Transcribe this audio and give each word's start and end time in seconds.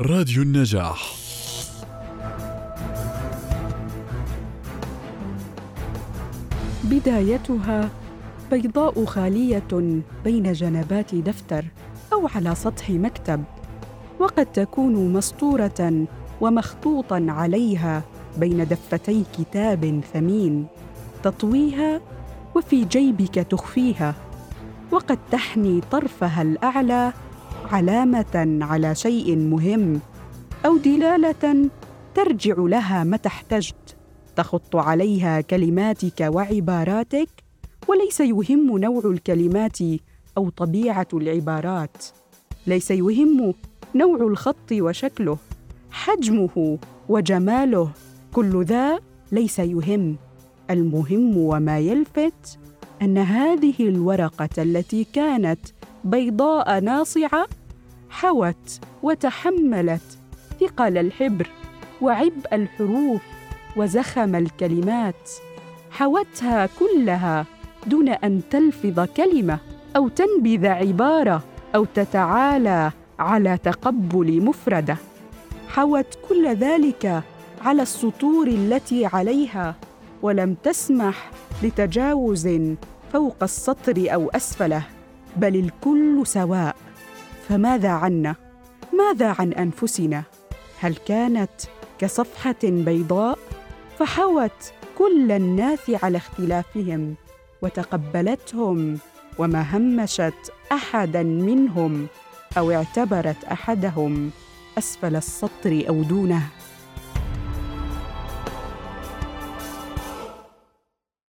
راديو 0.00 0.42
النجاح. 0.42 1.14
بدايتها 6.84 7.90
بيضاء 8.50 9.04
خالية 9.04 10.02
بين 10.24 10.52
جنبات 10.52 11.14
دفتر 11.14 11.64
أو 12.12 12.28
على 12.34 12.54
سطح 12.54 12.90
مكتب 12.90 13.44
وقد 14.20 14.46
تكون 14.46 15.12
مسطورة 15.12 16.06
ومخطوطا 16.40 17.26
عليها 17.28 18.02
بين 18.38 18.68
دفتي 18.68 19.24
كتاب 19.38 20.00
ثمين 20.12 20.66
تطويها 21.22 22.00
وفي 22.54 22.84
جيبك 22.84 23.34
تخفيها 23.34 24.14
وقد 24.90 25.18
تحني 25.30 25.80
طرفها 25.90 26.42
الأعلى 26.42 27.12
علامة 27.64 28.58
على 28.62 28.94
شيء 28.94 29.36
مهم 29.36 30.00
أو 30.66 30.76
دلالة 30.76 31.70
ترجع 32.14 32.54
لها 32.58 33.04
متى 33.04 33.28
احتجت. 33.28 33.96
تخط 34.36 34.76
عليها 34.76 35.40
كلماتك 35.40 36.20
وعباراتك 36.20 37.28
وليس 37.88 38.20
يهم 38.20 38.78
نوع 38.78 39.02
الكلمات 39.04 39.78
أو 40.36 40.48
طبيعة 40.48 41.08
العبارات. 41.14 42.04
ليس 42.66 42.90
يهم 42.90 43.54
نوع 43.94 44.16
الخط 44.16 44.72
وشكله 44.72 45.38
حجمه 45.90 46.78
وجماله 47.08 47.90
كل 48.32 48.64
ذا 48.64 48.98
ليس 49.32 49.58
يهم. 49.58 50.16
المهم 50.70 51.36
وما 51.36 51.78
يلفت 51.78 52.58
أن 53.02 53.18
هذه 53.18 53.74
الورقة 53.80 54.48
التي 54.58 55.06
كانت 55.12 55.60
بيضاء 56.04 56.80
ناصعة 56.80 57.46
حوت 58.10 58.80
وتحملت 59.02 60.18
ثقل 60.60 60.98
الحبر 60.98 61.50
وعبء 62.00 62.48
الحروف 62.52 63.22
وزخم 63.76 64.34
الكلمات. 64.34 65.30
حوتها 65.90 66.68
كلها 66.78 67.46
دون 67.86 68.08
أن 68.08 68.40
تلفظ 68.50 69.00
كلمة 69.00 69.58
أو 69.96 70.08
تنبذ 70.08 70.66
عبارة 70.66 71.42
أو 71.74 71.84
تتعالى 71.84 72.92
على 73.18 73.58
تقبل 73.58 74.42
مفردة. 74.42 74.96
حوت 75.68 76.18
كل 76.28 76.54
ذلك 76.54 77.22
على 77.60 77.82
السطور 77.82 78.46
التي 78.46 79.06
عليها 79.06 79.74
ولم 80.22 80.56
تسمح 80.62 81.30
لتجاوز 81.62 82.48
فوق 83.12 83.36
السطر 83.42 84.06
أو 84.14 84.30
أسفله. 84.30 84.93
بل 85.36 85.56
الكل 85.56 86.26
سواء. 86.26 86.76
فماذا 87.48 87.88
عنا؟ 87.88 88.34
ماذا 88.92 89.34
عن 89.38 89.52
أنفسنا؟ 89.52 90.22
هل 90.80 90.96
كانت 90.96 91.50
كصفحة 91.98 92.62
بيضاء؟ 92.62 93.38
فحوت 93.98 94.72
كل 94.98 95.32
الناس 95.32 95.90
على 96.02 96.16
اختلافهم 96.16 97.14
وتقبلتهم 97.62 98.98
وما 99.38 99.76
همشت 99.76 100.52
أحدا 100.72 101.22
منهم 101.22 102.06
أو 102.58 102.72
اعتبرت 102.72 103.44
أحدهم 103.44 104.30
أسفل 104.78 105.16
السطر 105.16 105.84
أو 105.88 106.02
دونه. 106.02 106.42